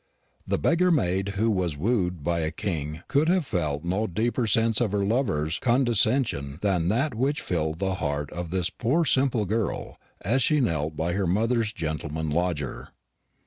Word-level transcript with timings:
The 0.47 0.57
beggar 0.57 0.89
maid 0.89 1.33
who 1.37 1.51
was 1.51 1.77
wooed 1.77 2.23
by 2.23 2.39
a 2.39 2.49
king 2.49 3.03
could 3.07 3.29
have 3.29 3.45
felt 3.45 3.83
no 3.83 4.07
deeper 4.07 4.47
sense 4.47 4.81
of 4.81 4.93
her 4.93 5.05
lover's 5.05 5.59
condescension 5.59 6.57
than 6.63 6.87
that 6.87 7.13
which 7.13 7.39
filled 7.39 7.77
the 7.77 7.93
heart 8.01 8.31
of 8.33 8.49
this 8.49 8.71
poor 8.71 9.05
simple 9.05 9.45
girl 9.45 9.99
as 10.21 10.41
she 10.41 10.59
knelt 10.59 10.97
by 10.97 11.13
her 11.13 11.27
mother's 11.27 11.71
gentleman 11.71 12.31
lodger. 12.31 12.87